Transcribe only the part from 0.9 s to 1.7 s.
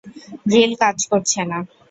করছে না।